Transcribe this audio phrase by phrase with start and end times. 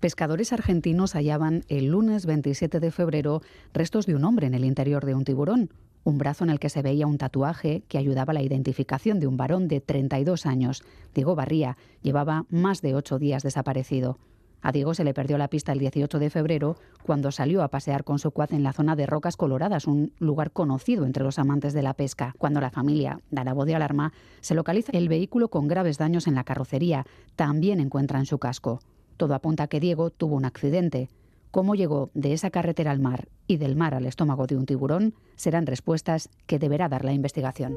[0.00, 3.42] Pescadores argentinos hallaban el lunes 27 de febrero
[3.74, 5.68] restos de un hombre en el interior de un tiburón,
[6.04, 9.26] un brazo en el que se veía un tatuaje que ayudaba a la identificación de
[9.26, 10.82] un varón de 32 años.
[11.14, 14.18] Diego Barría llevaba más de ocho días desaparecido.
[14.62, 18.02] A Diego se le perdió la pista el 18 de febrero cuando salió a pasear
[18.02, 21.74] con su cuaz en la zona de Rocas Coloradas, un lugar conocido entre los amantes
[21.74, 22.34] de la pesca.
[22.38, 26.26] Cuando la familia da la voz de alarma, se localiza el vehículo con graves daños
[26.26, 27.04] en la carrocería.
[27.36, 28.80] También encuentran su casco.
[29.20, 31.10] Todo apunta a que Diego tuvo un accidente.
[31.50, 35.12] Cómo llegó de esa carretera al mar y del mar al estómago de un tiburón
[35.36, 37.76] serán respuestas que deberá dar la investigación.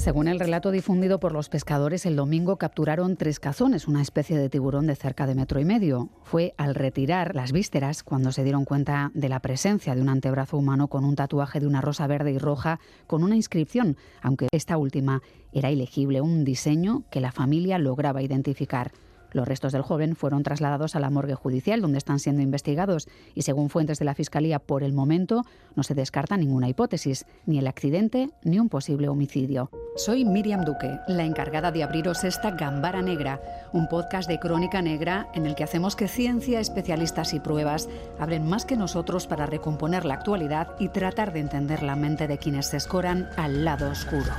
[0.00, 4.48] Según el relato difundido por los pescadores, el domingo capturaron tres cazones, una especie de
[4.48, 6.08] tiburón de cerca de metro y medio.
[6.22, 10.56] Fue al retirar las vísceras cuando se dieron cuenta de la presencia de un antebrazo
[10.56, 14.78] humano con un tatuaje de una rosa verde y roja con una inscripción, aunque esta
[14.78, 15.20] última
[15.52, 18.92] era ilegible, un diseño que la familia lograba identificar.
[19.32, 23.42] Los restos del joven fueron trasladados a la morgue judicial, donde están siendo investigados, y
[23.42, 25.44] según fuentes de la Fiscalía, por el momento
[25.76, 29.70] no se descarta ninguna hipótesis, ni el accidente ni un posible homicidio.
[29.96, 33.40] Soy Miriam Duque, la encargada de abriros esta Gambara Negra,
[33.72, 38.48] un podcast de crónica negra en el que hacemos que ciencia, especialistas y pruebas abren
[38.48, 42.66] más que nosotros para recomponer la actualidad y tratar de entender la mente de quienes
[42.66, 44.32] se escoran al lado oscuro.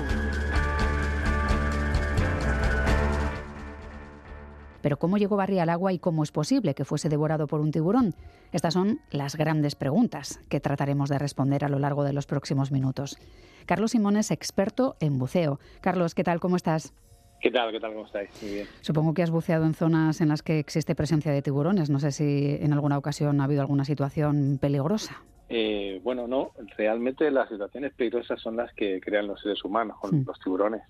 [4.82, 7.72] Pero ¿cómo llegó Barry al agua y cómo es posible que fuese devorado por un
[7.72, 8.14] tiburón?
[8.52, 12.72] Estas son las grandes preguntas que trataremos de responder a lo largo de los próximos
[12.72, 13.18] minutos.
[13.66, 15.60] Carlos Simón es experto en buceo.
[15.82, 16.40] Carlos, ¿qué tal?
[16.40, 16.94] ¿Cómo estás?
[17.42, 17.72] ¿Qué tal?
[17.72, 17.94] ¿Qué tal?
[17.94, 18.30] ¿Cómo estáis?
[18.42, 18.68] Muy bien.
[18.82, 21.90] Supongo que has buceado en zonas en las que existe presencia de tiburones.
[21.90, 25.24] No sé si en alguna ocasión ha habido alguna situación peligrosa.
[25.50, 26.52] Eh, bueno, no.
[26.78, 30.82] Realmente las situaciones peligrosas son las que crean los seres humanos, con los tiburones.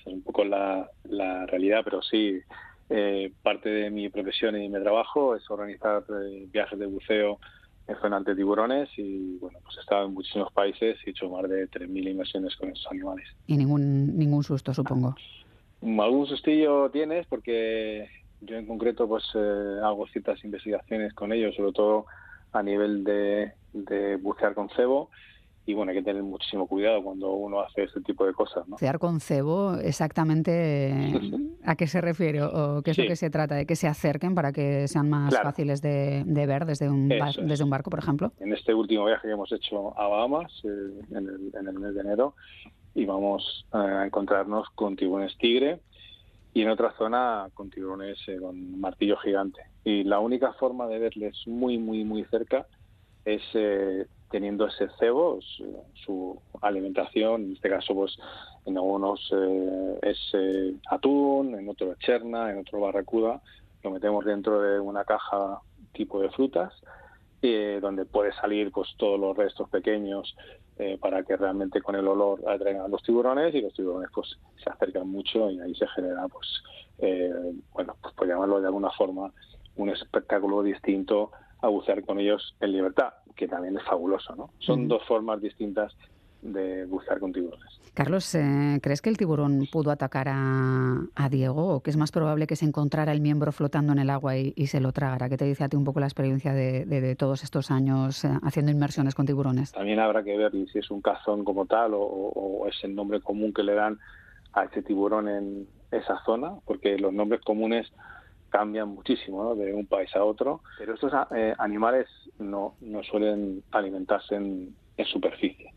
[0.00, 2.40] Esa es un poco la, la realidad, pero sí,
[2.94, 7.38] eh, parte de mi profesión y mi trabajo es organizar eh, viajes de buceo
[7.88, 11.30] en zona de tiburones y bueno, pues he estado en muchísimos países y he hecho
[11.30, 13.26] más de 3.000 inversiones con esos animales.
[13.46, 15.14] Y ningún, ningún susto, supongo.
[15.80, 18.10] Algún sustillo tienes porque
[18.42, 22.04] yo en concreto pues eh, hago ciertas investigaciones con ellos, sobre todo
[22.52, 25.08] a nivel de, de bucear con cebo
[25.64, 28.66] y bueno, hay que tener muchísimo cuidado cuando uno hace este tipo de cosas.
[28.66, 28.72] ¿no?
[28.72, 31.12] Bucear con cebo, exactamente
[31.64, 34.34] a qué se refiere o qué es lo que se trata, de que se acerquen
[34.34, 38.32] para que sean más fáciles de, ver desde un, desde un barco, por ejemplo.
[38.40, 41.94] En este último viaje que hemos hecho a Bahamas, eh, en, el, en el mes
[41.94, 42.34] de enero,
[42.94, 45.80] íbamos a encontrarnos con tiburones tigre
[46.54, 49.62] y en otra zona con tiburones eh, con martillo gigante.
[49.84, 52.66] Y la única forma de verles muy, muy, muy cerca
[53.24, 55.38] es eh, teniendo ese cebo,
[56.04, 58.16] su, alimentación, en este caso pues
[58.64, 63.42] en algunos eh, es eh, atún, en otro cherna, en otro barracuda,
[63.82, 65.60] lo metemos dentro de una caja
[65.92, 66.72] tipo de frutas,
[67.42, 70.34] eh, donde puede salir pues todos los restos pequeños
[71.00, 74.68] para que realmente con el olor atraigan a los tiburones y los tiburones pues se
[74.68, 76.48] acercan mucho y ahí se genera pues
[77.72, 79.30] bueno pues por llamarlo de alguna forma
[79.76, 84.50] un espectáculo distinto a bucear con ellos en libertad que también es fabuloso, ¿no?
[84.58, 85.94] Son dos formas distintas
[86.42, 87.80] de bucear con tiburones.
[87.94, 92.46] Carlos, eh, ¿crees que el tiburón pudo atacar a, Diego o que es más probable
[92.46, 95.28] que se encontrara el miembro flotando en el agua y, se lo tragara?
[95.28, 98.72] ¿Qué te dice a ti un poco la experiencia de, todos estos años eh, haciendo
[98.72, 99.72] inmersiones con tiburones?
[99.72, 103.52] También habrá que ver si es un cazón como tal o, es el nombre común
[103.52, 103.98] que le dan
[104.52, 107.92] a ese tiburón en esa zona, porque los nombres comunes
[108.52, 112.06] cambian muchísimo de un país a otro, pero estos eh, animales
[112.38, 114.76] no, no suelen alimentarse en,
[115.06, 115.74] superficie.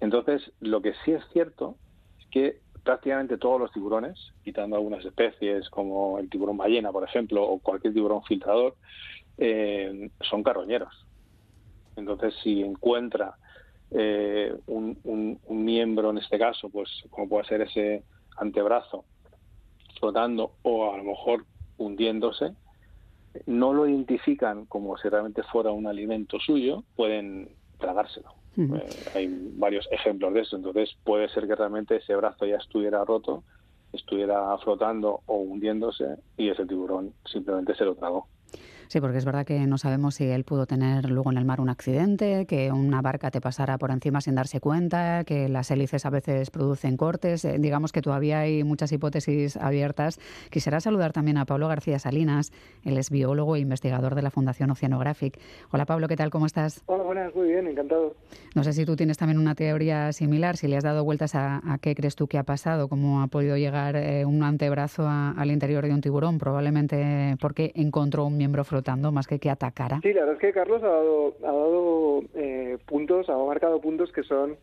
[0.00, 1.76] Entonces, lo que sí es cierto
[2.18, 7.44] es que prácticamente todos los tiburones, quitando algunas especies como el tiburón ballena, por ejemplo,
[7.44, 8.74] o cualquier tiburón filtrador,
[9.36, 11.06] eh, son carroñeros.
[11.94, 13.36] Entonces, si encuentra
[13.92, 18.02] eh, un, un, miembro, en este caso, pues como puede ser ese
[18.38, 19.04] antebrazo,
[20.00, 21.44] flotando o a lo mejor
[21.78, 22.52] hundiéndose,
[23.46, 28.34] no lo identifican como si realmente fuera un alimento suyo, pueden tragárselo.
[28.56, 33.04] Eh, hay varios ejemplos de eso, entonces puede ser que realmente ese brazo ya estuviera
[33.04, 33.44] roto,
[33.92, 38.26] estuviera flotando o hundiéndose y ese tiburón simplemente se lo tragó.
[38.88, 41.60] Sí, porque es verdad que no sabemos si él pudo tener luego en el mar
[41.60, 46.06] un accidente, que una barca te pasara por encima sin darse cuenta, que las hélices
[46.06, 47.44] a veces producen cortes.
[47.44, 50.18] Eh, digamos que todavía hay muchas hipótesis abiertas.
[50.50, 52.50] Quisiera saludar también a Pablo García Salinas,
[52.82, 55.38] él es biólogo e investigador de la Fundación Oceanographic.
[55.70, 56.30] Hola Pablo, ¿qué tal?
[56.30, 56.82] ¿Cómo estás?
[56.86, 58.16] Hola, buenas, muy bien, encantado.
[58.54, 61.60] No sé si tú tienes también una teoría similar, si le has dado vueltas a,
[61.82, 65.84] qué crees tú que ha pasado, cómo ha podido llegar eh, un antebrazo al interior
[65.84, 68.64] de un tiburón, probablemente porque encontró un miembro
[69.12, 70.00] más que que atacara.
[70.02, 74.12] Sí, la verdad es que Carlos ha dado, ha dado eh, puntos, ha marcado puntos
[74.12, 74.56] que son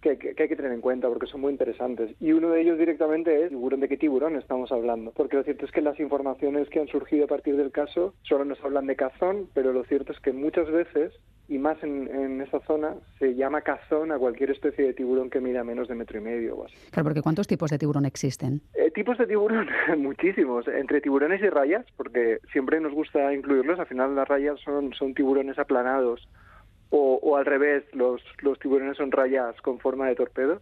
[0.00, 2.14] que, que, hay que tener en cuenta porque son muy interesantes.
[2.20, 5.12] Y uno de ellos directamente es tiburón de qué tiburón estamos hablando.
[5.12, 8.44] Porque lo cierto es que las informaciones que han surgido a partir del caso solo
[8.44, 11.12] nos hablan de cazón, pero lo cierto es que muchas veces
[11.48, 15.40] y más en, en, esa zona, se llama cazón a cualquier especie de tiburón que
[15.40, 16.74] mida menos de metro y medio o así.
[16.90, 18.60] Claro, porque ¿cuántos tipos de tiburón existen?
[18.74, 19.66] Eh, tipos de tiburón,
[19.98, 20.68] muchísimos.
[20.68, 23.80] Entre tiburones y rayas, porque siempre nos gusta incluirlos.
[23.80, 26.28] Al final las rayas son, son tiburones aplanados
[26.90, 30.60] o, o al revés, los, los tiburones son rayas con forma de torpedo.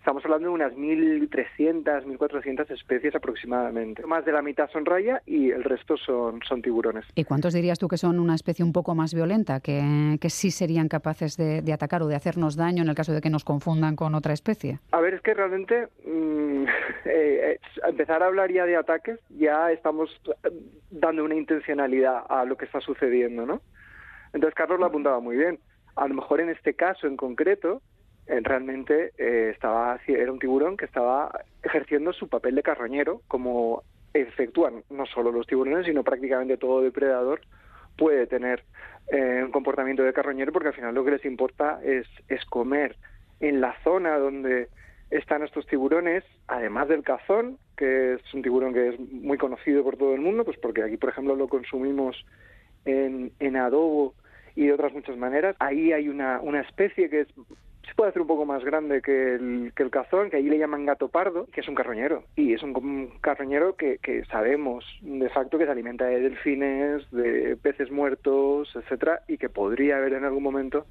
[0.00, 4.02] Estamos hablando de unas 1.300, 1.400 especies aproximadamente.
[4.06, 7.04] Más de la mitad son raya y el resto son, son tiburones.
[7.14, 10.50] ¿Y cuántos dirías tú que son una especie un poco más violenta, que, que sí
[10.50, 13.94] serían capaces de, atacar o de hacernos daño en el caso de que nos confundan
[13.94, 14.78] con otra especie?
[14.92, 16.64] A ver, es que realmente mm,
[17.04, 20.18] eh, eh, empezar a hablar ya de ataques, ya estamos
[20.90, 23.60] dando una intencionalidad a lo que está sucediendo, ¿no?
[24.32, 25.58] Entonces Carlos lo apuntaba muy bien.
[25.96, 27.82] A lo mejor en este caso en concreto,
[28.26, 31.32] eh, realmente eh, estaba era un tiburón que estaba
[31.62, 33.82] ejerciendo su papel de carroñero como
[34.12, 37.40] efectúan no solo los tiburones sino prácticamente todo depredador
[37.96, 38.64] puede tener
[39.10, 42.96] eh, un comportamiento de carroñero porque al final lo que les importa es, es comer
[43.40, 44.68] en la zona donde
[45.10, 49.96] están estos tiburones, además del cazón, que es un tiburón que es muy conocido por
[49.96, 52.24] todo el mundo, pues porque aquí, por ejemplo, lo consumimos
[52.84, 54.14] en, en adobo
[54.54, 55.56] y de otras muchas maneras.
[55.58, 57.28] Ahí hay una, una especie que es
[57.90, 60.58] se puede hacer un poco más grande que el, que el cazón, que allí le
[60.58, 62.22] llaman gato pardo, que es un carroñero.
[62.36, 67.56] Y es un, carroñero que, que, sabemos de facto que se alimenta de delfines, de
[67.60, 70.86] peces muertos, etcétera, y que podría haber en algún momento,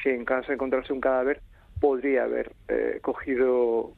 [0.00, 1.40] si en caso de encontrarse un cadáver,
[1.80, 3.94] podría haber eh, cogido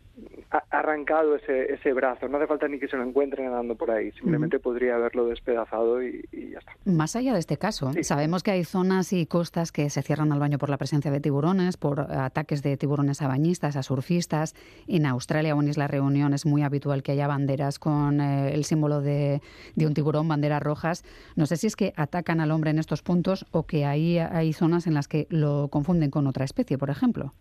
[0.71, 2.29] arrancado ese, ese brazo.
[2.29, 6.03] No hace falta ni que se lo encuentren andando por ahí, simplemente podría haberlo despedazado
[6.03, 6.73] y, ya está.
[6.85, 10.41] Más allá de este caso, sabemos que hay zonas y costas que se cierran al
[10.41, 14.55] baño por la presencia de tiburones, por ataques de tiburones a bañistas, a surfistas.
[14.89, 18.65] En Australia o en Isla Reunión es muy habitual que haya banderas con eh, el
[18.65, 19.41] símbolo de,
[19.77, 21.05] de, un tiburón, banderas rojas.
[21.37, 24.53] No sé si es que atacan al hombre en estos puntos o que ahí hay
[24.53, 27.33] zonas en las que lo confunden con otra especie, por ejemplo.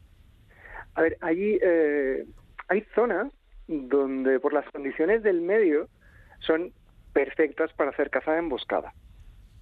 [0.99, 2.25] A ver, allí eh,
[2.67, 3.31] hay zonas
[3.69, 5.87] donde por las condiciones del medio
[6.39, 6.73] son
[7.13, 8.91] perfectas para hacer caza de emboscada.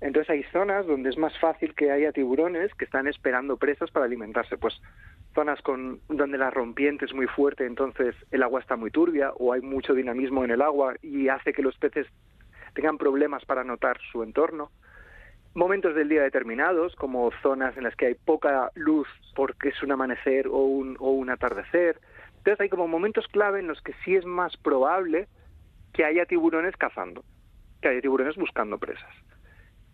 [0.02, 4.08] Entonces hay zonas donde es más fácil que haya tiburones que están esperando presas para
[4.08, 4.58] alimentarse.
[4.58, 4.82] Pues
[5.36, 9.54] zonas con donde la rompiente es muy fuerte, entonces el agua está muy turbia o
[9.54, 12.08] hay mucho dinamismo en el agua y hace que los peces
[12.74, 14.72] tengan problemas para notar su entorno.
[15.58, 19.92] Momentos del día determinados, como zonas en las que hay poca luz porque es un
[19.92, 22.00] amanecer o un, o un atardecer,
[22.38, 25.28] entonces hay como momentos clave en los que sí es más probable
[25.94, 27.24] que haya tiburones cazando,
[27.82, 29.12] que haya tiburones buscando presas.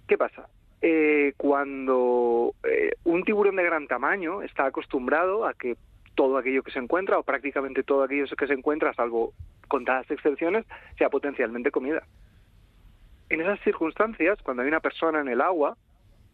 [0.06, 0.50] ¿Qué pasa?
[0.82, 5.78] Eh, cuando eh, un tiburón de gran tamaño está acostumbrado a que
[6.14, 9.32] todo aquello que se encuentra, o prácticamente todo aquello que se encuentra, salvo
[9.70, 10.66] contadas excepciones,
[10.98, 12.04] sea potencialmente comida.
[13.34, 15.76] En esas circunstancias, cuando hay una persona en el agua,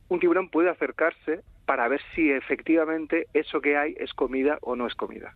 [0.09, 4.85] un tiburón puede acercarse para ver si efectivamente eso que hay es comida o no
[4.85, 5.33] es comida.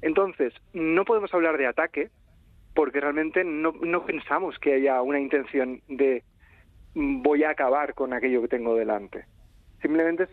[0.00, 2.08] Entonces, no podemos hablar de ataque
[2.74, 6.22] porque realmente no, no pensamos que haya una intención de
[6.94, 9.26] mm, voy a acabar con aquello que tengo delante.
[9.82, 10.26] Simplemente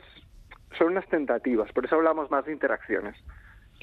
[0.78, 3.18] son unas tentativas, por eso hablamos más de interacciones.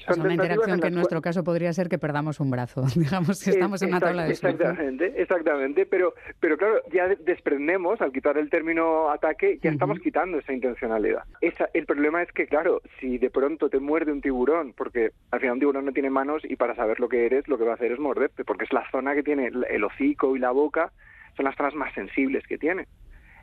[0.07, 3.51] Es una interacción que en nuestro caso podría ser que perdamos un brazo, digamos que
[3.51, 4.53] estamos en una tabla de surf.
[4.53, 10.39] Exactamente, exactamente, pero, pero claro, ya desprendemos, al quitar el término ataque, ya estamos quitando
[10.39, 11.23] esa intencionalidad.
[11.41, 15.39] Esa, el problema es que, claro, si de pronto te muerde un tiburón, porque al
[15.39, 17.71] final un tiburón no tiene manos y para saber lo que eres, lo que va
[17.71, 20.91] a hacer es morderte, porque es la zona que tiene el hocico y la boca,
[21.35, 22.87] son las zonas más sensibles que tiene.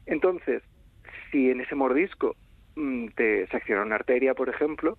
[0.06, 0.62] Entonces,
[1.30, 2.36] si en ese mordisco
[2.76, 4.96] mm, te secciona una arteria, por ejemplo,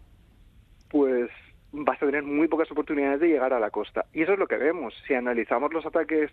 [0.89, 1.29] pues
[1.71, 4.05] vas a tener muy pocas oportunidades de llegar a la costa.
[4.13, 4.93] Y eso es lo que vemos.
[5.05, 6.31] Si analizamos los ataques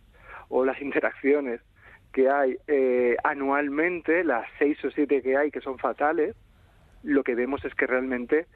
[0.49, 1.61] o las interacciones
[2.13, 6.37] que hay eh, anualmente, las seis o siete que hay que son fatales,
[7.03, 8.47] lo que vemos es que realmente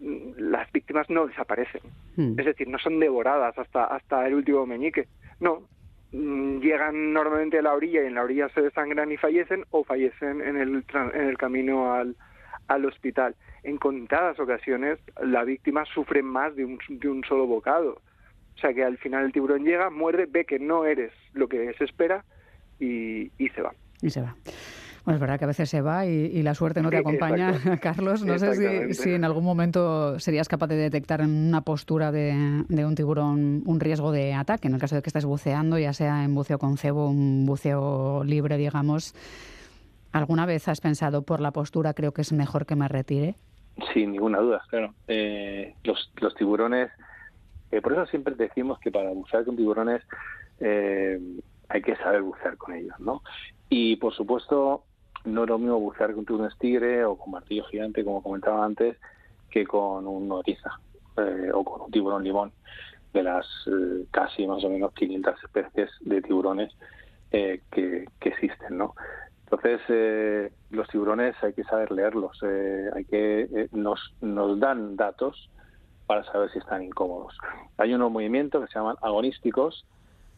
[0.00, 1.82] mm, las víctimas no desaparecen.
[2.16, 2.38] Hmm.
[2.38, 5.08] Es decir, no son devoradas hasta, hasta el último meñique.
[5.40, 5.62] No,
[6.12, 9.82] mm, llegan normalmente a la orilla y en la orilla se desangran y fallecen o
[9.82, 12.14] fallecen en el, en el camino al,
[12.68, 13.34] al hospital.
[13.62, 18.00] En contadas ocasiones la víctima sufre más de un, de un solo bocado.
[18.56, 21.72] O sea que al final el tiburón llega, muerde, ve que no eres lo que
[21.74, 22.24] se espera
[22.78, 23.72] y, y se va.
[24.02, 24.34] Y se va.
[25.08, 28.22] Bueno, es verdad que a veces se va y, la suerte no te acompaña, Carlos.
[28.24, 32.34] No sé si, en algún momento serías capaz de detectar en una postura de,
[32.68, 36.24] un tiburón un riesgo de ataque, en el caso de que estés buceando, ya sea
[36.24, 39.14] en buceo con cebo, un buceo libre, digamos.
[40.12, 43.34] ¿Alguna vez has pensado por la postura creo que es mejor que me retire?
[43.92, 44.94] Sin ninguna duda, claro.
[45.06, 46.90] Eh, los, tiburones,
[47.70, 50.02] eh, por eso siempre decimos que para bucear con tiburones
[50.60, 51.20] eh,
[51.68, 53.22] hay que saber bucear con ellos, ¿no?
[53.68, 54.84] Y por supuesto,
[55.24, 58.96] no es lo mismo bucear con tiburón tigre o con martillo gigante, como comentaba antes,
[59.50, 60.80] que con un noriza
[61.16, 62.52] eh, o con un tiburón limón,
[63.12, 66.74] de las eh, casi más o menos 500 especies de tiburones
[67.30, 68.94] que, existen, ¿no?
[69.50, 72.38] Entonces, los tiburones hay que saber leerlos,
[72.94, 75.48] hay que nos, nos dan datos
[76.06, 77.36] para saber si están incómodos.
[77.78, 79.86] Hay unos movimientos que se llaman agonísticos,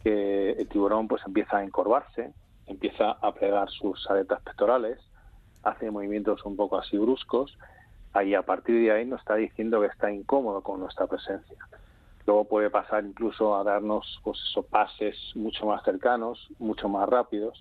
[0.04, 2.32] que el tiburón pues empieza a encorvarse,
[2.66, 4.98] empieza a plegar sus aletas pectorales,
[5.64, 7.58] hace movimientos un poco así bruscos,
[8.12, 11.58] ahí a partir de ahí nos está diciendo que está incómodo con nuestra presencia.
[12.26, 17.60] Luego puede pasar incluso a darnos pues esos pases mucho más cercanos, mucho más rápidos,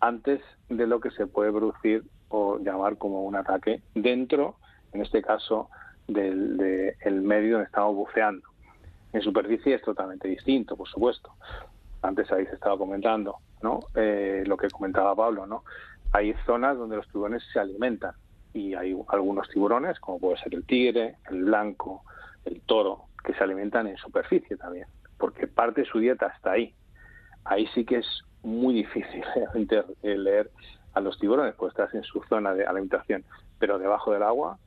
[0.00, 4.56] antes de lo que se puede producir o llamar como un ataque dentro,
[4.92, 5.68] en este caso,
[6.08, 8.46] del medio donde estamos buceando.
[9.12, 11.32] En superficie es totalmente distinto, por supuesto.
[12.02, 13.80] Antes habéis estado comentando ¿no?
[13.94, 15.64] Eh, lo que comentaba Pablo, ¿no?
[16.12, 18.12] Hay zonas donde los tiburones se alimentan
[18.52, 22.02] y hay algunos tiburones, como puede ser el tigre, el blanco,
[22.44, 24.86] el toro, que se alimentan en superficie también,
[25.18, 26.74] porque parte de su dieta está ahí.
[27.44, 29.22] Ahí sí que es muy difícil
[30.02, 30.50] leer
[30.94, 33.24] a los tiburones, pues estás en su zona de alimentación,
[33.58, 34.58] pero debajo del agua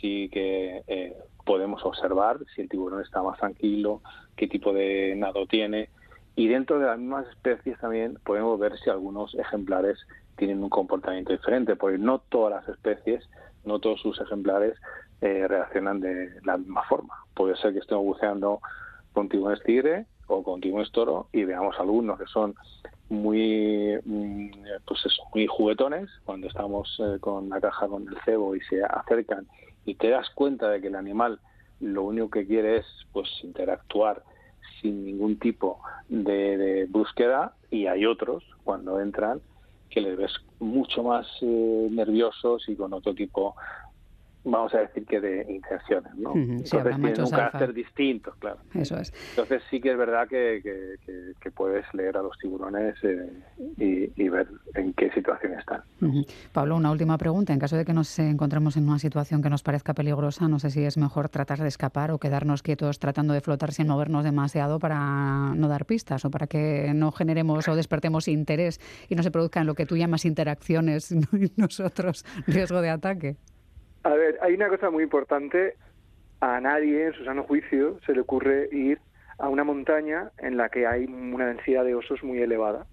[0.00, 4.02] sí que eh, podemos observar si el tiburón está más tranquilo,
[4.36, 5.88] qué tipo de nado tiene,
[6.34, 9.98] y dentro de las mismas especies también podemos ver si algunos ejemplares
[10.36, 13.28] tienen un comportamiento diferente, porque no todas las especies,
[13.64, 14.78] no todos sus ejemplares
[15.22, 17.14] eh, reaccionan de la misma forma.
[17.34, 18.60] Puede ser que estemos buceando
[19.14, 22.54] con tiburones tigre o con tiburones toro y veamos algunos que son
[23.08, 24.50] muy mm,
[24.86, 26.08] pues eso, muy juguetones.
[26.24, 29.46] Cuando estamos eh, con la caja con el cebo y se acercan
[29.84, 31.38] y te das cuenta de que el animal
[31.80, 34.22] lo único que quiere es pues interactuar
[34.80, 39.40] sin ningún tipo de, búsqueda y hay otros cuando entran
[39.90, 43.54] que les ves mucho más eh, nerviosos y con otro tipo
[44.46, 46.32] vamos a decir que de intenciones, ¿no?
[46.34, 48.58] Entonces tienen un carácter distinto, claro.
[48.74, 49.12] Eso es.
[49.30, 50.62] Entonces sí que es verdad que,
[51.40, 53.32] que, puedes leer a los tiburones eh,
[53.78, 55.82] y, ver en qué situación están.
[56.52, 57.52] Pablo, una última pregunta.
[57.52, 60.70] En caso de que nos encontremos en una situación que nos parezca peligrosa, no sé
[60.70, 64.78] si es mejor tratar de escapar o quedarnos quietos tratando de flotar sin movernos demasiado
[64.78, 69.30] para no dar pistas o para que no generemos o despertemos interés y no se
[69.30, 73.36] produzcan lo que tú llamas interacciones y nosotros riesgo de ataque.
[74.06, 75.74] A ver, hay una cosa muy importante.
[76.40, 79.00] A nadie, en su sano juicio, se le ocurre ir
[79.36, 82.86] a una montaña en la que hay una densidad de osos muy elevada,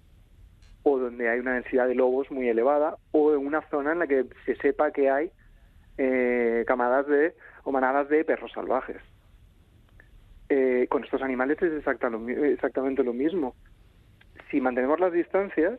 [0.82, 4.08] o donde hay una densidad de lobos muy elevada, o en una zona en la
[4.08, 5.30] que se sepa que hay
[5.98, 9.00] eh, camadas de o manadas de perros salvajes.
[10.48, 13.54] Eh, con estos animales es exactamente lo mismo.
[14.50, 15.78] Si mantenemos las distancias,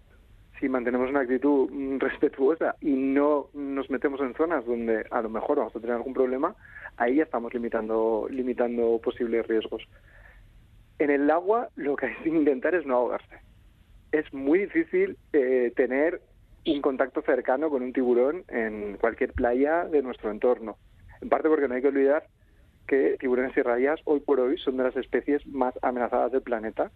[0.60, 5.30] si mantenemos una actitud mm, respetuosa y no nos metemos en zonas donde a lo
[5.30, 6.56] mejor vamos a tener algún problema,
[6.98, 9.84] ahí ya estamos limitando, limitando posibles riesgos.
[11.00, 13.40] En el agua lo que hay que intentar es no ahogarse.
[14.12, 16.22] Es muy difícil eh, tener
[16.66, 20.78] un contacto cercano con un tiburón en cualquier playa de nuestro entorno.
[21.22, 22.26] En parte porque no hay que olvidar
[22.88, 26.92] que tiburones y rayas hoy por hoy son de las especies más amenazadas del planeta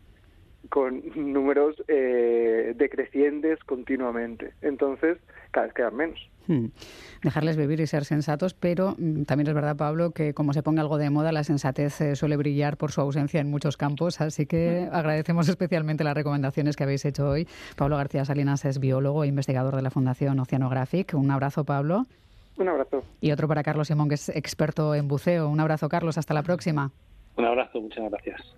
[0.70, 1.02] con
[1.34, 4.54] números eh, decrecientes continuamente.
[4.62, 5.18] Entonces,
[5.52, 6.30] cada vez quedan menos.
[6.48, 6.68] Hmm.
[7.22, 10.82] Dejarles vivir y ser sensatos, pero mm, también es verdad, Pablo, que como se ponga
[10.82, 14.46] algo de moda, la sensatez eh, suele brillar por su ausencia en muchos campos, así
[14.48, 14.96] que hmm.
[14.96, 17.48] agradecemos especialmente las recomendaciones que habéis hecho hoy.
[17.76, 21.14] Pablo García Salinas es biólogo e investigador de la Fundación Oceanographic.
[21.14, 22.06] Un abrazo, Pablo.
[22.58, 23.04] Un abrazo.
[23.22, 25.50] Y otro para Carlos Simón, que es experto en buceo.
[25.50, 26.18] Un abrazo, Carlos.
[26.18, 26.92] Hasta la próxima.
[27.38, 28.56] Un abrazo, muchas gracias.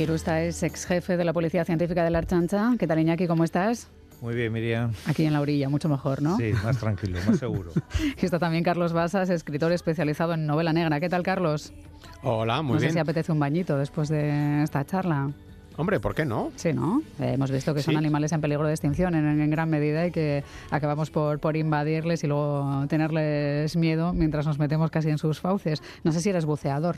[0.00, 2.72] Iñaki Rusta es ex jefe de la Policía Científica de la Archancha.
[2.78, 3.26] ¿Qué tal, Iñaki?
[3.26, 3.90] ¿Cómo estás?
[4.22, 4.92] Muy bien, Miriam.
[5.04, 6.38] Aquí en la orilla, mucho mejor, ¿no?
[6.38, 7.70] Sí, más tranquilo, más seguro.
[8.00, 11.00] y está también Carlos Basas, escritor especializado en novela negra.
[11.00, 11.74] ¿Qué tal, Carlos?
[12.22, 12.84] Hola, muy bien.
[12.84, 15.32] No sé si apetece un bañito después de esta charla.
[15.76, 16.50] Hombre, ¿por qué no?
[16.56, 17.02] Sí, ¿no?
[17.20, 20.12] Eh, hemos visto que son animales en peligro de extinción en, en, gran medida y
[20.12, 25.40] que acabamos por, por invadirles y luego tenerles miedo mientras nos metemos casi en sus
[25.40, 25.82] fauces.
[26.04, 26.96] No sé si eres buceador.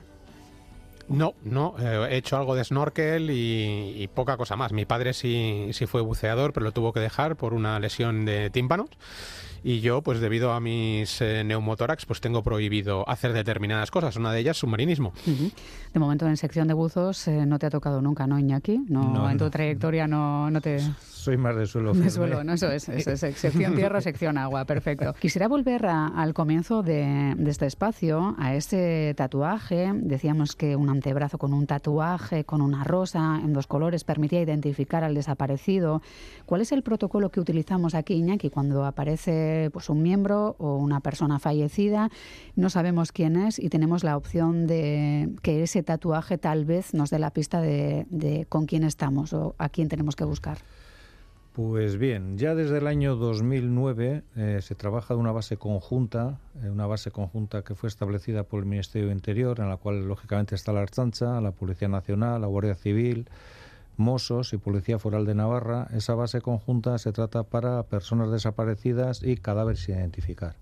[1.09, 4.73] No, no, eh, he hecho algo de snorkel y, poca cosa más.
[4.73, 8.50] Mi padre sí, sí fue buceador, pero lo tuvo que dejar por una lesión de
[8.50, 8.90] tímpanos.
[9.64, 14.16] Y yo, pues debido a mis eh, neumotórax, pues tengo prohibido hacer determinadas cosas.
[14.16, 15.12] Una de ellas, submarinismo.
[15.92, 18.78] De momento, en sección de buzos eh, no te ha tocado nunca, ¿no, Iñaki?
[18.88, 20.81] No, en tu trayectoria no, no te
[21.23, 24.64] soy más de suelo De suelo, no, eso es, eso es, sección tierra, sección agua,
[24.64, 25.14] perfecto.
[25.21, 29.92] Quisiera volver al comienzo de, este espacio, a ese tatuaje.
[29.95, 35.04] Decíamos que un antebrazo con un tatuaje, con una rosa en dos colores, permitía identificar
[35.04, 36.02] al desaparecido.
[36.45, 41.00] ¿Cuál es el protocolo que utilizamos aquí, Iñaki, cuando aparece pues, un miembro o una
[41.00, 42.11] persona fallecida?
[42.56, 47.11] No sabemos quién es y tenemos la opción de que ese tatuaje tal vez nos
[47.11, 50.59] dé la pista de, con quién estamos o a quién tenemos que buscar.
[51.52, 56.71] Pues bien, ya desde el año 2009 eh, se trabaja de una base conjunta, eh,
[56.71, 60.54] una base conjunta que fue establecida por el Ministerio de Interior, en la cual lógicamente
[60.54, 63.28] está la Archancha, la Policía Nacional, la Guardia Civil,
[63.96, 65.88] Mossos y Policía Foral de Navarra.
[65.92, 70.56] Esa base conjunta se trata para personas desaparecidas y cadáveres sin identificar.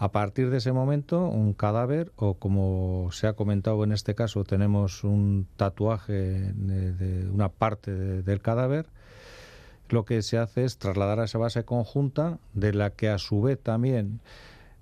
[0.00, 4.44] A partir de ese momento, un cadáver, o como se ha comentado en este caso,
[4.44, 7.92] tenemos un tatuaje de, una parte
[8.22, 8.86] del cadáver,
[9.88, 13.42] lo que se hace es trasladar a esa base conjunta, de la que a su
[13.42, 14.20] vez también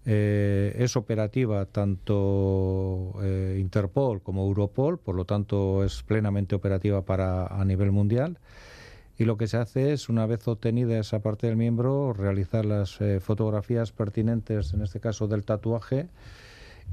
[0.09, 7.49] eh, es operativa tanto eh, Interpol como Europol, por lo tanto es plenamente operativa para
[7.49, 8.39] a nivel mundial.
[9.19, 13.01] Y lo que se hace es, una vez obtenida esa parte del miembro, realizar las
[13.01, 16.09] eh, fotografías pertinentes, en este caso del tatuaje,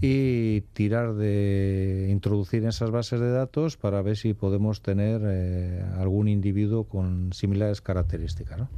[0.02, 5.84] y tirar de introducir en esas bases de datos para ver si podemos tener eh,
[5.98, 8.60] algún individuo con similares características.
[8.60, 8.70] ¿no?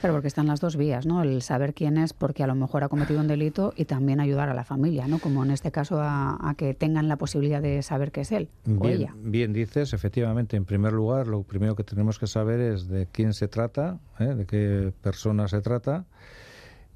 [0.00, 1.22] Pero porque están las dos vías, ¿no?
[1.22, 4.48] El saber quién es porque a lo mejor ha cometido un delito y también ayudar
[4.48, 5.18] a la familia, ¿no?
[5.18, 8.78] Como en este caso a, que tengan la posibilidad de saber que es él bien,
[8.80, 9.14] o ella.
[9.18, 13.34] Bien dices, efectivamente, en primer lugar, lo primero que tenemos que saber es de quién
[13.34, 14.34] se trata, ¿eh?
[14.34, 16.06] de qué persona se trata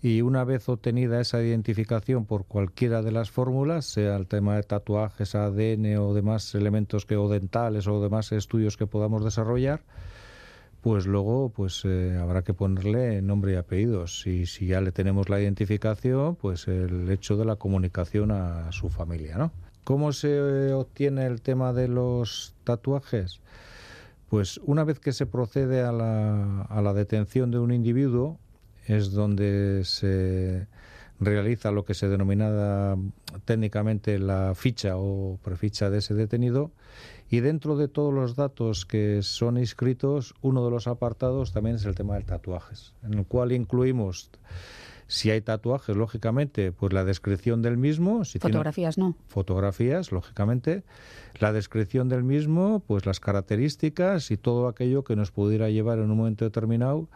[0.00, 4.62] y una vez obtenida esa identificación por cualquiera de las fórmulas, sea el tema de
[4.62, 9.82] tatuajes, ADN o demás elementos que o dentales o demás estudios que podamos desarrollar,
[10.82, 15.28] pues luego pues eh, habrá que ponerle nombre y apellidos y si ya le tenemos
[15.28, 19.50] la identificación, pues el hecho de la comunicación a su familia, ¿no?
[19.82, 23.40] ¿Cómo se obtiene el tema de los tatuajes?
[24.28, 28.38] Pues una vez que se procede a la, a la detención de un individuo,
[28.88, 30.66] es donde se
[31.20, 32.96] realiza lo que se denomina
[33.44, 36.70] técnicamente la ficha o preficha de ese detenido
[37.30, 41.84] y dentro de todos los datos que son inscritos, uno de los apartados también es
[41.84, 44.30] el tema de tatuajes, en el cual incluimos
[45.08, 48.26] si hay tatuajes, lógicamente, pues la descripción del mismo.
[48.26, 49.16] Si fotografías no.
[49.26, 50.82] Fotografías, lógicamente.
[51.40, 56.10] La descripción del mismo, pues las características y todo aquello que nos pudiera llevar en
[56.10, 57.08] un momento determinado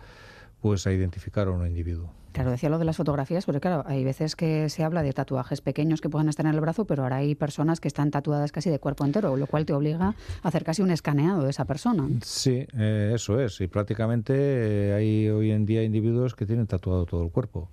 [0.62, 2.09] pues a identificar a un individuo.
[2.31, 5.61] Claro, decía lo de las fotografías, porque claro, hay veces que se habla de tatuajes
[5.61, 8.70] pequeños que puedan estar en el brazo, pero ahora hay personas que están tatuadas casi
[8.70, 12.09] de cuerpo entero, lo cual te obliga a hacer casi un escaneado de esa persona.
[12.22, 13.61] Sí, eh, eso es.
[13.61, 17.68] Y prácticamente eh, hay hoy en día individuos que tienen tatuado todo el cuerpo.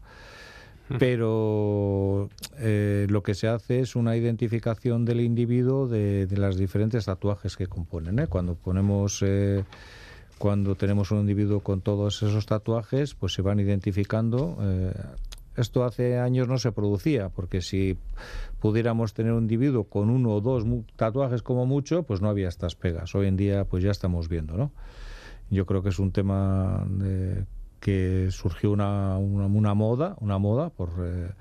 [0.97, 7.05] Pero eh, lo que se hace es una identificación del individuo de, de las diferentes
[7.05, 8.25] tatuajes que componen.
[8.25, 9.23] Cuando ponemos
[10.39, 14.57] cuando tenemos un individuo con todos esos tatuajes, pues se van identificando.
[14.61, 14.93] Eh,
[15.57, 17.97] esto hace años no se producía, porque si
[18.61, 20.63] pudiéramos tener un individuo con uno o dos
[20.95, 23.13] tatuajes como mucho, pues no había estas pegas.
[23.13, 24.71] Hoy en día, pues ya estamos viendo, ¿no?
[25.49, 26.87] Yo creo que es un tema
[27.81, 31.31] que surgió una, una, moda, una moda, por, eh,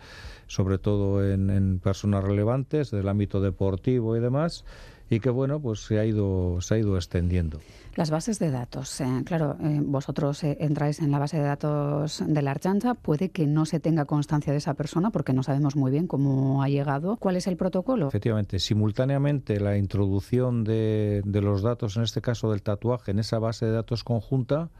[0.48, 4.64] sobre todo en, en personas relevantes del ámbito deportivo y demás
[5.10, 7.60] y que bueno pues se ha ido se ha ido extendiendo.
[7.94, 12.22] Las bases de datos eh, claro eh, vosotros eh, entráis en la base de datos
[12.26, 15.76] de la Archancha puede que no se tenga constancia de esa persona porque no sabemos
[15.76, 17.16] muy bien cómo ha llegado.
[17.16, 22.50] Cuál es el protocolo efectivamente simultáneamente la introducción de, de los datos en este caso
[22.50, 24.70] del tatuaje en esa base de datos conjunta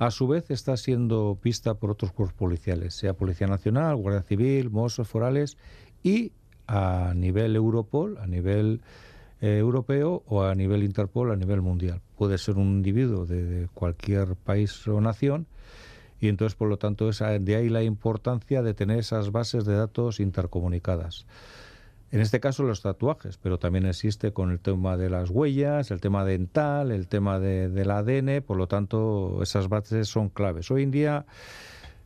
[0.00, 4.70] a su vez está siendo vista por otros cuerpos policiales, sea Policía Nacional, Guardia Civil,
[4.70, 5.58] Mossos Forales
[6.02, 6.32] y
[6.66, 8.80] a nivel Europol, a nivel
[9.40, 12.00] eh, europeo o a nivel Interpol, a nivel mundial.
[12.16, 15.46] Puede ser un individuo de, cualquier país o nación
[16.20, 19.74] y entonces, por lo tanto, es de ahí la importancia de tener esas bases de
[19.74, 21.26] datos intercomunicadas.
[22.12, 26.00] En este caso los tatuajes, pero también existe con el tema de las huellas, el
[26.00, 30.70] tema dental, el tema del ADN, por lo tanto esas bases son claves.
[30.72, 31.24] Hoy en día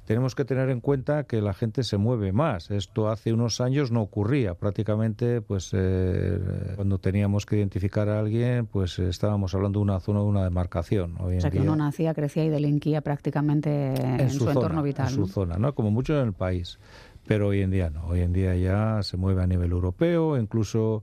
[0.05, 2.71] tenemos que tener en cuenta que la gente se mueve más.
[2.71, 4.55] Esto hace unos años no ocurría.
[4.55, 6.38] Prácticamente, pues eh,
[6.77, 11.17] cuando teníamos que identificar a alguien, pues estábamos hablando de una zona de una demarcación.
[11.19, 15.09] o sea, que uno nacía, crecía y delinquía prácticamente en, su, entorno vital.
[15.09, 15.75] En su zona, ¿no?
[15.75, 16.79] Como mucho en el país.
[17.27, 18.07] Pero hoy en día no.
[18.07, 21.03] Hoy en día ya se mueve a nivel europeo, incluso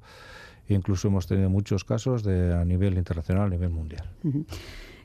[0.67, 4.09] incluso hemos tenido muchos casos de a nivel internacional, a nivel mundial.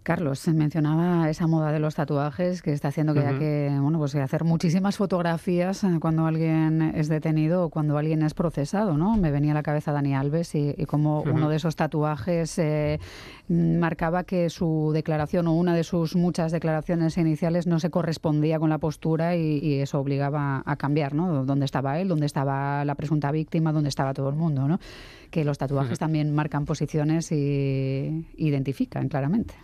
[0.07, 4.15] Carlos, mencionaba esa moda de los tatuajes que está haciendo que haya que bueno, pues
[4.15, 9.17] hacer muchísimas fotografías eh, cuando alguien es detenido o cuando alguien es procesado, ¿no?
[9.17, 13.01] Me venía a la cabeza Dani Alves y, como uno de esos tatuajes eh,
[13.49, 18.71] marcaba que su declaración o una de sus muchas declaraciones iniciales no se correspondía con
[18.71, 21.45] la postura y, eso obligaba a cambiar, ¿no?
[21.45, 22.07] ¿Dónde estaba él?
[22.07, 23.73] ¿Dónde estaba la presunta víctima?
[23.73, 24.69] ¿Dónde estaba todo el mundo?
[24.69, 24.79] ¿no?
[25.33, 29.55] Que los tatuajes también marcan posiciones y identifican claramente.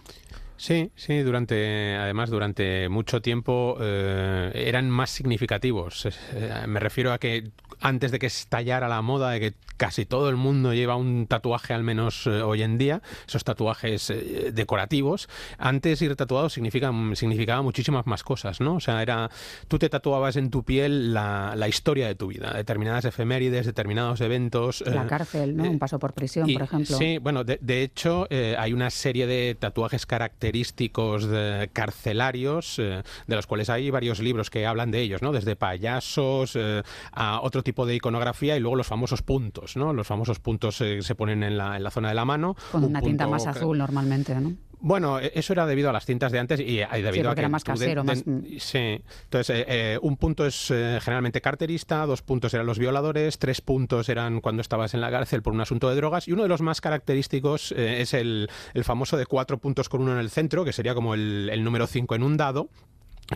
[0.62, 6.06] Sí, sí, durante, además durante mucho tiempo eh, eran más significativos.
[6.06, 10.28] Eh, me refiero a que antes de que estallara la moda de que casi todo
[10.30, 14.12] el mundo lleva un tatuaje al menos eh, hoy en día, esos tatuajes
[14.52, 18.76] decorativos, antes ir tatuado significa, significaba muchísimas más cosas, ¿no?
[18.76, 19.30] O sea, era,
[19.66, 24.20] tú te tatuabas en tu piel la, la historia de tu vida, determinadas efemérides, determinados
[24.20, 24.84] eventos.
[24.86, 25.64] La cárcel, ¿no?
[25.64, 26.96] Un paso por prisión, por ejemplo.
[26.96, 33.02] Sí, bueno, de, de hecho hay una serie de tatuajes característicos característicos de carcelarios, eh,
[33.26, 35.32] de los cuales hay varios libros que hablan de ellos, ¿no?
[35.32, 39.94] Desde payasos eh, a otro tipo de iconografía y luego los famosos puntos, ¿no?
[39.94, 42.54] Los famosos puntos eh, se ponen en la, en la zona de la mano.
[42.70, 44.52] Con una tinta más azul normalmente, ¿no?
[44.82, 47.48] Bueno, e-, eso era debido a las cintas de antes y debido a que era
[47.48, 48.24] más casero, más...
[48.58, 53.38] Sí, entonces eh, eh, un punto es eh, generalmente carterista, dos puntos eran los violadores,
[53.38, 56.42] tres puntos eran cuando estabas en la cárcel por un asunto de drogas y uno
[56.42, 60.30] de los más característicos es el, el, famoso de cuatro puntos con uno en el
[60.30, 62.68] centro, que sería como el, el número cinco en un dado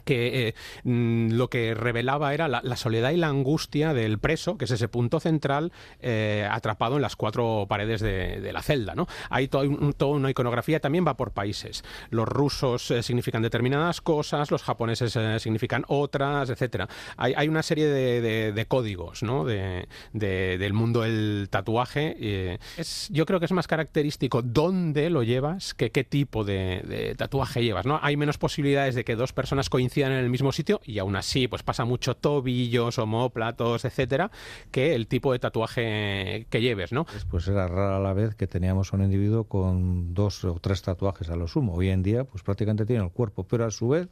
[0.05, 4.66] que eh, mm, lo que revelaba era la, soledad y la angustia del preso, que
[4.66, 8.94] es ese punto central eh, atrapado en las cuatro paredes de, la celda.
[8.94, 9.07] ¿no?
[9.31, 9.64] Hay toda
[10.09, 11.85] una iconografía, también va por países.
[12.11, 16.88] Los rusos eh, significan determinadas cosas, los japoneses significan otras, etcétera.
[17.16, 19.44] Hay, una serie de, códigos ¿no?
[19.44, 22.59] del mundo del tatuaje.
[22.77, 27.62] Es, yo creo que es más característico dónde lo llevas que qué tipo de, tatuaje
[27.62, 27.87] llevas.
[27.87, 27.99] ¿no?
[28.03, 31.48] Hay menos posibilidades de que dos personas coincidan en el mismo sitio y aún así
[31.48, 34.30] pues pasa mucho tobillos, homóplatos, etcétera,
[34.70, 37.04] que el tipo de tatuaje que lleves, ¿no?
[37.30, 41.36] Pues era rara la vez que teníamos un individuo con dos o tres tatuajes a
[41.36, 41.74] lo sumo.
[41.74, 44.08] Hoy en día pues prácticamente tiene el cuerpo, pero a su vez,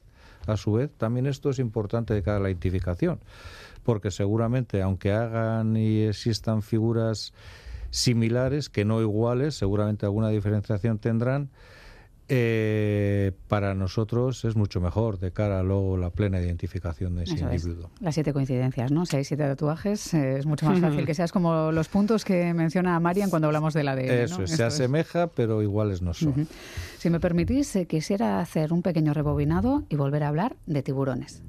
[0.47, 3.21] a su vez también esto es importante de cara a la identificación,
[3.85, 7.33] porque seguramente aunque hagan y existan figuras
[7.89, 11.49] similares, que no iguales, seguramente alguna diferenciación tendrán,
[12.29, 17.39] eh, para nosotros es mucho mejor de cara a luego la plena identificación de ese
[17.39, 17.91] individuo.
[18.01, 19.05] Las siete coincidencias, ¿no?
[19.05, 22.55] Si hay siete tatuajes, eh, es mucho más fácil que seas como los puntos que
[22.55, 26.49] menciona Marian cuando hablamos de la de Eso, se asemeja, pero iguales no son.
[26.99, 31.43] Si me permitís, eh, quisiera hacer un pequeño rebobinado y volver a hablar de tiburones.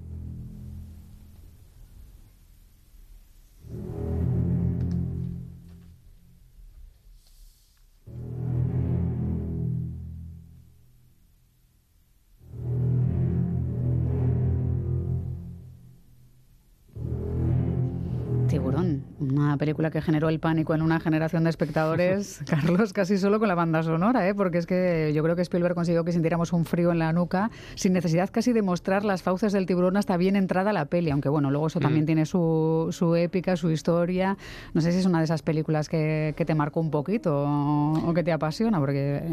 [18.59, 23.47] Una película que generó el pánico en una generación de espectadores, Carlos, casi solo con
[23.47, 24.35] la banda sonora, ¿eh?
[24.35, 27.51] porque es que yo creo que Spielberg consiguió que sintiéramos un frío en la nuca,
[27.75, 31.29] sin necesidad casi de mostrar las fauces del tiburón hasta bien entrada la peli, aunque
[31.29, 32.07] bueno, luego eso también mm.
[32.07, 34.37] tiene su, su, épica, su historia.
[34.73, 38.13] No sé si es una de esas películas que, que te marcó un poquito o,
[38.13, 39.23] que te apasiona, porque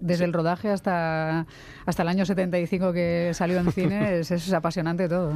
[0.00, 1.46] desde el rodaje hasta,
[1.86, 5.32] hasta el año 75 que salió en cine es, es apasionante todo.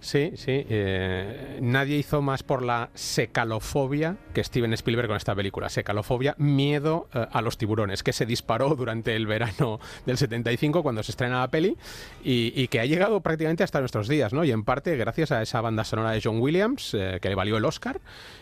[0.00, 0.64] Sí, sí.
[0.68, 5.68] Eh, nadie hizo más por la secalofobia que Steven Spielberg con esta película.
[5.68, 11.02] Secalofobia, miedo eh, a los tiburones, que se disparó durante el verano del 75 cuando
[11.02, 11.76] se estrena la peli
[12.22, 14.44] y, que ha llegado prácticamente hasta nuestros días, ¿no?
[14.44, 17.56] Y en parte gracias a esa banda sonora de John Williams, eh, que le valió
[17.56, 18.00] el Oscar,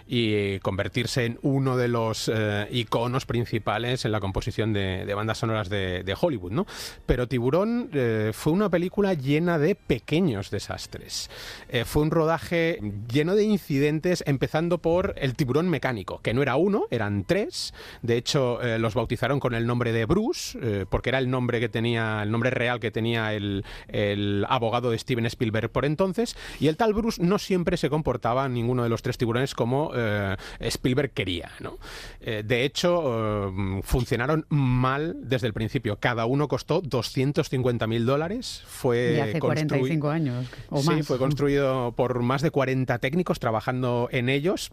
[0.09, 2.31] y convertirse en uno de los
[2.71, 6.66] iconos principales en la composición de, bandas sonoras de, de, Hollywood, ¿no?
[7.07, 7.90] Pero Tiburón
[8.33, 11.29] fue una película llena de pequeños desastres.
[11.68, 12.80] Eh, fue un rodaje
[13.12, 17.74] lleno de incidentes, empezando por el tiburón mecánico, que no era uno, eran tres.
[18.02, 21.61] De hecho, eh, los bautizaron con el nombre de Bruce, eh, porque era el nombre
[21.61, 23.64] que tenía, el nombre real que tenía el,
[24.48, 26.37] abogado de Steven Spielberg por entonces.
[26.61, 29.92] Y el tal Bruce no siempre se comportaba ninguno de los tres tiburones como
[30.61, 31.50] Spielberg quería.
[32.20, 35.98] de hecho, funcionaron mal desde el principio.
[35.98, 38.62] Cada uno costó 250 mil dólares.
[38.66, 44.31] Fue hace 45 años o sí, fue construido por más de 40 técnicos trabajando en
[44.31, 44.70] ellos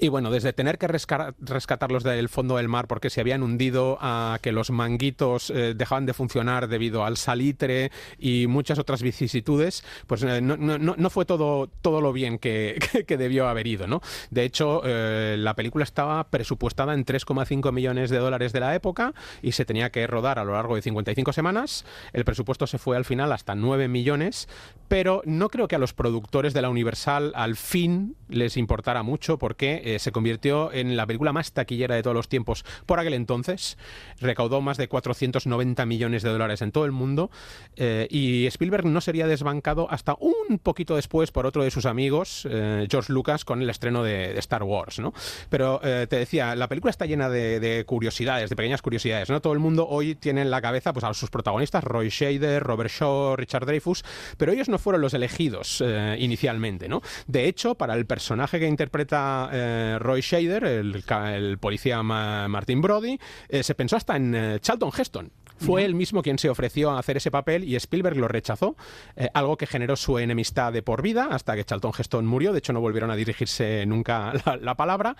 [0.00, 4.38] y bueno, desde tener que rescatarlos del fondo del mar porque se habían hundido a
[4.42, 10.22] que los manguitos eh, dejaban de funcionar debido al salitre y muchas otras vicisitudes, pues
[10.24, 14.02] eh, no, no, no, fue todo, todo lo bien que, que, debió haber ido, ¿no?
[14.30, 19.14] De hecho, eh, la película estaba presupuestada en 3,5 millones de dólares de la época
[19.42, 21.86] y se tenía que rodar a lo largo de 55 semanas.
[22.12, 24.48] El presupuesto se fue al final hasta 9 millones,
[24.88, 29.38] pero no creo que a los productores de la Universal al fin les importara mucho
[29.38, 33.14] porque eh, se convirtió en la película más taquillera de todos los tiempos por aquel
[33.14, 33.78] entonces.
[34.20, 37.30] Recaudó más de 490 millones de dólares en todo el mundo
[37.76, 42.46] eh, y Spielberg no sería desbancado hasta un poquito después por otro de sus amigos,
[42.50, 44.98] eh, George Lucas, con el estreno de, Star Wars.
[44.98, 45.12] ¿no?
[45.48, 49.28] Pero te decía, la película está llena de, curiosidades, de pequeñas curiosidades.
[49.30, 49.40] ¿no?
[49.40, 52.90] Todo el mundo hoy tiene en la cabeza pues, a sus protagonistas, Roy Shader, Robert
[52.90, 54.04] Shaw, Richard Dreyfus,
[54.36, 55.82] pero ellos no fueron los elegidos
[56.18, 56.88] inicialmente.
[56.88, 57.02] ¿no?
[57.26, 63.62] De hecho, para el personaje que interpreta eh, Roy Shader, el, policía Martin Brody, eh,
[63.62, 67.16] se pensó hasta en eh, Charlton Heston, fue él mismo quien se ofreció a hacer
[67.16, 68.76] ese papel y Spielberg lo rechazó,
[69.16, 72.52] eh, algo que generó su enemistad de por vida hasta que Charlton Heston murió.
[72.52, 75.16] De hecho, no volvieron a dirigirse nunca la, palabra.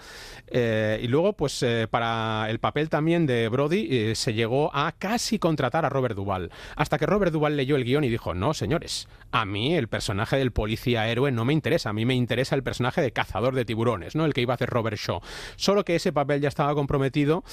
[0.47, 5.39] Eh, y luego, pues eh, para el papel también de Brody se llegó a casi
[5.39, 6.51] contratar a Robert Duvall.
[6.77, 10.37] Hasta que Robert Duvall leyó el guion y dijo, no, señores, a mí el personaje
[10.37, 13.65] del policía héroe no me interesa, a mí me interesa el personaje de cazador de
[13.65, 14.25] tiburones, ¿no?
[14.25, 15.21] el que iba a hacer Robert Shaw.
[15.57, 17.45] Solo que ese papel ya estaba comprometido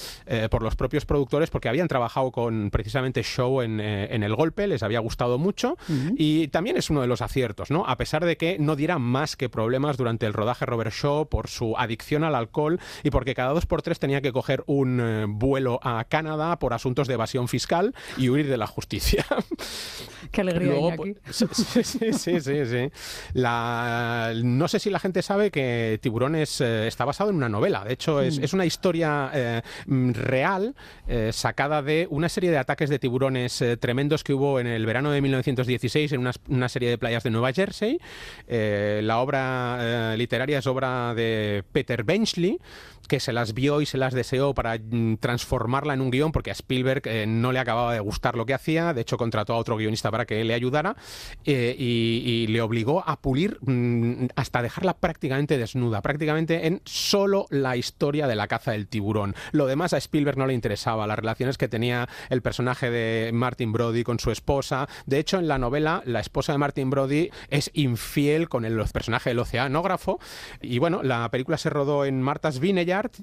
[0.50, 4.66] por los propios productores porque habían trabajado con precisamente show en, eh, en, el golpe,
[4.66, 5.78] les había gustado mucho
[6.18, 7.86] y también es uno de los aciertos, ¿no?
[7.86, 11.48] A pesar de que no diera más que problemas durante el rodaje Robert Shaw por
[11.48, 15.24] su adicción al alcohol y porque cada dos por tres tenía que coger un eh,
[15.26, 19.24] vuelo a Canadá por asuntos de evasión fiscal y huir de la justicia.
[20.30, 20.74] Qué alegría.
[20.96, 22.90] Pues, sí, sí, sí, sí,
[23.32, 27.84] La, no sé si la gente sabe que Tiburones eh, está basado en una novela.
[27.84, 28.44] De hecho, es, mm.
[28.44, 30.74] es una historia mm, real
[31.30, 35.12] sacada de una serie de ataques de tiburones eh, tremendos que hubo en el verano
[35.12, 38.00] de 1916 en una, serie de playas de Nueva Jersey.
[38.48, 39.78] Eh, la obra
[40.12, 42.58] eh, literaria es obra de Peter Benchley
[43.06, 46.50] que se las vio y se las deseó para mm, transformarla en un guion, porque
[46.50, 49.56] a Spielberg eh, no le acababa de gustar lo que hacía, de hecho contrató a
[49.56, 50.96] otro guionista para que le ayudara
[51.44, 57.76] eh, y, le obligó a pulir mm, hasta dejarla prácticamente desnuda, prácticamente en solo la
[57.76, 59.34] historia de la caza del tiburón.
[59.52, 63.72] Lo demás a Spielberg no le interesaba, las relaciones que tenía el personaje de Martin
[63.72, 64.88] Brody con su esposa.
[65.06, 69.30] De hecho, en la novela, la esposa de Martin Brody es infiel con el personaje
[69.30, 70.20] del oceanógrafo
[70.60, 72.60] y bueno, la película se rodó en Martha's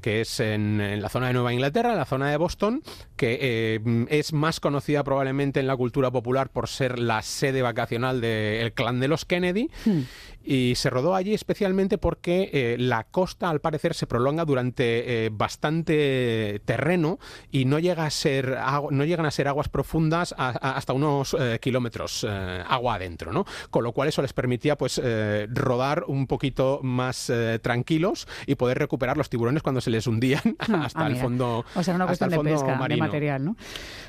[0.01, 2.81] Que es en, la zona de Nueva Inglaterra, en la zona de Boston,
[3.15, 8.21] que eh, es más conocida probablemente en la cultura popular por ser la sede vacacional
[8.21, 9.69] del clan de los Kennedy.
[9.85, 10.01] Hmm
[10.43, 15.29] y se rodó allí especialmente porque eh, la costa al parecer se prolonga durante eh,
[15.31, 17.17] bastante terreno
[17.49, 18.57] y no llega a ser
[18.91, 23.93] no llegan a ser aguas profundas hasta unos eh, kilómetros agua adentro no con lo
[23.93, 25.01] cual eso les permitía pues
[25.49, 30.83] rodar un poquito más tranquilos y poder recuperar los tiburones cuando se les hundían ah,
[30.85, 33.55] hasta el fondo o sea una cuestión de pesca de material no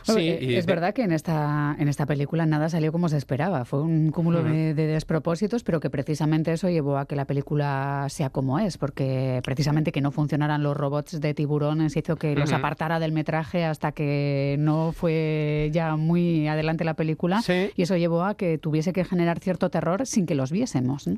[0.03, 3.83] sí, es verdad que en esta en esta película nada salió como se esperaba fue
[3.83, 8.31] un cúmulo de, de despropósitos pero que precisamente eso llevó a que la película sea
[8.31, 12.99] como es, porque precisamente que no funcionaran los robots de tiburones hizo que los apartara
[12.99, 18.37] del metraje hasta que no fue ya muy adelante la película y eso llevó a
[18.37, 21.09] que tuviese que generar cierto terror sin que los viésemos.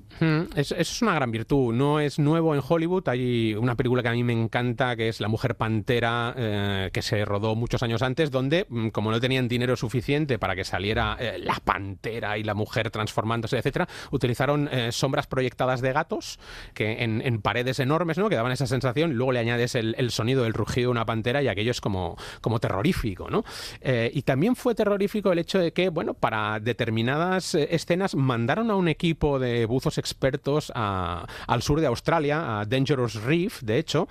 [0.55, 4.13] eso es una gran virtud, no es nuevo en Hollywood, hay una película que a
[4.13, 8.31] mí me encanta que es La Mujer Pantera, eh, que se rodó muchos años antes,
[8.31, 12.55] donde mm, como no tenían dinero suficiente para que saliera eh, la pantera y la
[12.55, 16.39] mujer transformándose, etcétera, utilizaron eh, sombras proyectadas de gatos
[16.75, 18.29] que en, paredes enormes, ¿no?
[18.29, 19.15] Que daban esa sensación.
[19.15, 22.59] Luego le añades el, sonido del rugido de una pantera y aquello es como, como
[22.59, 23.45] terrorífico, ¿no?
[23.81, 28.71] Eh, y también fue terrorífico el hecho de que, bueno, para determinadas eh, escenas mandaron
[28.71, 34.09] a un equipo de buzos expertos al sur de Australia, a Dangerous Reef, de hecho,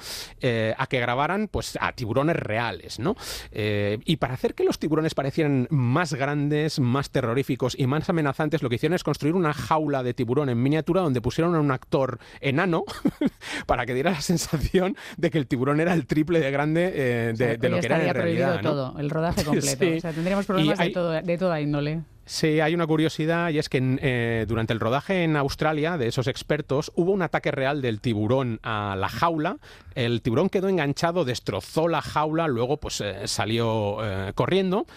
[0.78, 3.16] a que grabaran pues a tiburones reales, ¿no?
[3.52, 8.70] y para hacer que los tiburones parecieran más grandes, más terroríficos y más amenazantes, lo
[8.70, 12.20] que hicieron es construir una jaula de tiburón en miniatura donde pusieron a un actor
[12.42, 12.84] enano
[13.66, 17.34] para que diera la sensación de que el tiburón era el triple de grande eh,
[17.34, 18.62] de, lo que era en realidad.
[18.62, 19.86] todo, el rodaje completo.
[19.98, 22.02] O sea, tendríamos problemas de, todo, de toda índole.
[22.28, 26.28] Sí, hay una curiosidad y es que eh, durante el rodaje en Australia de esos
[26.28, 29.58] expertos hubo un ataque real del tiburón a la jaula.
[29.94, 34.00] El tiburón quedó enganchado, destrozó la jaula, luego pues eh, salió
[34.34, 34.88] corriendo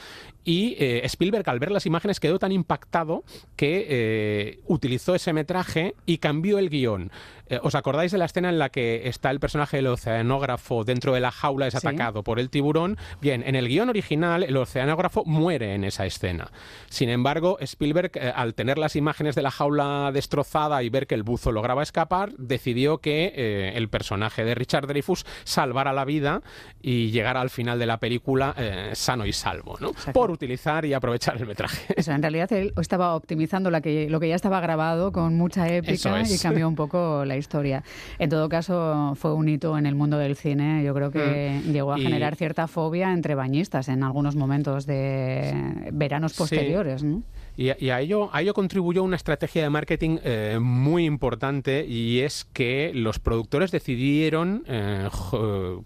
[0.45, 3.25] y Spielberg al ver las imágenes quedó tan impactado
[3.57, 7.11] que utilizó ese metraje y cambió el guion.
[7.49, 11.15] Eh, ¿Os acordáis de la escena en la que está el personaje del oceanógrafo dentro
[11.15, 12.99] de la jaula, es atacado por el tiburón?
[13.21, 16.51] Bien, en el guion original el oceanógrafo muere en esa escena.
[16.91, 21.15] Sin embargo, Spielberg, eh, al tener las imágenes de la jaula destrozada y ver que
[21.15, 26.43] el buzo lograba escapar, decidió que eh, el personaje de Richard Dreyfus salvara la vida
[26.83, 28.55] y llegara al final de la película
[28.93, 29.93] sano y salvo, ¿no?
[30.13, 31.93] Por utilizar y aprovechar el metraje.
[31.97, 35.69] Eso, en realidad él estaba optimizando lo que, lo que ya estaba grabado con mucha
[35.69, 37.83] épica y cambió un poco la historia.
[38.19, 40.85] En todo caso, fue un hito en el mundo del cine.
[40.85, 41.73] Yo creo que mm.
[41.73, 47.03] llegó a generar cierta fobia entre bañistas en algunos momentos de veranos posteriores.
[47.03, 47.23] ¿no?
[47.59, 52.45] Y, a, ello, a ello contribuyó una estrategia de marketing eh, muy importante y es
[52.53, 55.09] que los productores decidieron, eh,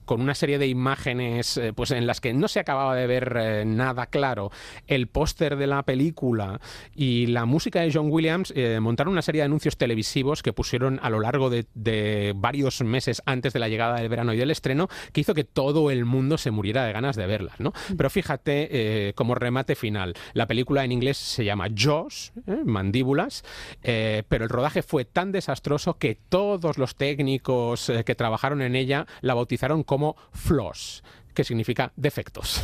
[0.05, 3.67] con una serie de imágenes eh, pues en las que no se acababa de ver
[3.67, 4.51] nada claro,
[4.87, 6.61] el póster de la película
[6.95, 11.09] y la música de John Williams, montaron una serie de anuncios televisivos que pusieron a
[11.09, 15.23] lo largo de, varios meses antes de la llegada del verano y del estreno, que
[15.23, 17.59] hizo que todo el mundo se muriera de ganas de verlas.
[17.61, 17.71] ¿no?
[17.71, 17.97] Mm.
[17.97, 22.63] Pero fíjate, como remate final, la película en inglés se llama Jaws, ¿eh?
[22.65, 23.45] mandíbulas,
[23.83, 28.77] eh, pero el rodaje fue tan desastroso que todos los técnicos eh, que trabajaron en
[28.77, 31.03] ella la bautizaron como Floss
[31.35, 32.63] que significa defectos.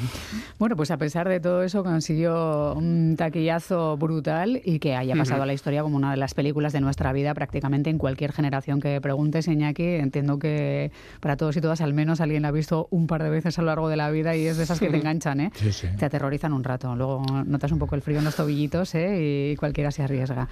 [0.58, 5.42] bueno, pues a pesar de todo eso consiguió un taquillazo brutal y que haya pasado
[5.42, 8.80] a la historia como una de las películas de nuestra vida prácticamente en cualquier generación
[8.80, 9.84] que preguntes, Iñaki.
[9.84, 13.30] Entiendo que para todos y todas al menos alguien la ha visto un par de
[13.30, 15.52] veces a lo largo de la vida y es de esas que te enganchan, ¿eh?
[15.98, 16.94] Te aterrorizan un rato.
[16.94, 19.52] Luego notas un poco el frío en los tobillitos ¿eh?
[19.52, 20.48] y cualquiera se arriesga.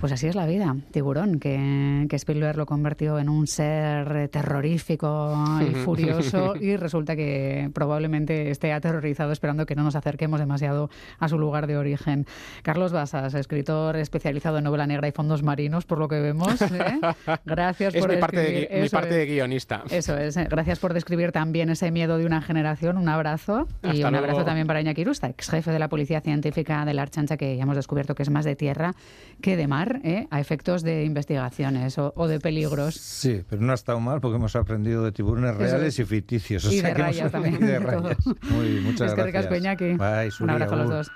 [0.00, 5.36] Pues así es la vida, tiburón, que, que Spielberg lo convirtió en un ser terrorífico
[5.60, 11.28] y furioso y resulta que probablemente esté aterrorizado esperando que no nos acerquemos demasiado a
[11.28, 12.24] su lugar de origen.
[12.62, 16.62] Carlos Basas, escritor especializado en novela negra y fondos marinos, por lo que vemos.
[16.62, 17.00] ¿eh?
[17.44, 19.82] Gracias es por mi parte, de, mi parte de guionista.
[19.90, 20.34] Eso es.
[20.38, 20.46] ¿eh?
[20.48, 22.96] Gracias por describir también ese miedo de una generación.
[22.96, 23.68] Un abrazo.
[23.82, 27.02] y un abrazo también para Iñaki Rusta, ex jefe de la Policía Científica de la
[27.02, 28.94] Archancha, que ya hemos descubierto que es más de tierra
[29.42, 29.89] que de mar.
[29.96, 30.26] ¿Eh?
[30.30, 32.94] a efectos de investigaciones o, de peligros.
[32.94, 36.64] Sí, pero no ha estado mal porque hemos aprendido de tiburones reales y ficticios.
[36.72, 37.60] y de rayas también.
[37.60, 38.16] de rayas.
[38.50, 39.76] Muy, muchas es gracias.
[39.76, 41.10] Que Bye, Un abrazo a los dos.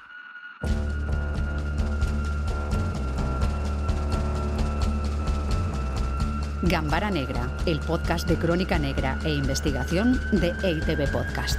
[6.63, 11.59] Gambara Negra, el podcast de crónica negra e investigación de EITB Podcast.